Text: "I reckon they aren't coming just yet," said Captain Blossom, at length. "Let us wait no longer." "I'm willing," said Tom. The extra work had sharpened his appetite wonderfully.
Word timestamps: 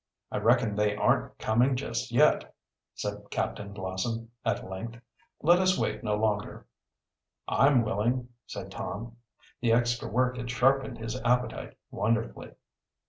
"I 0.31 0.37
reckon 0.39 0.73
they 0.75 0.95
aren't 0.95 1.37
coming 1.37 1.75
just 1.75 2.11
yet," 2.11 2.55
said 2.95 3.23
Captain 3.29 3.71
Blossom, 3.71 4.31
at 4.43 4.67
length. 4.67 4.99
"Let 5.43 5.59
us 5.59 5.77
wait 5.77 6.03
no 6.03 6.15
longer." 6.15 6.65
"I'm 7.47 7.83
willing," 7.83 8.29
said 8.47 8.71
Tom. 8.71 9.15
The 9.59 9.73
extra 9.73 10.07
work 10.09 10.37
had 10.37 10.49
sharpened 10.49 10.97
his 10.97 11.21
appetite 11.21 11.77
wonderfully. 11.91 12.53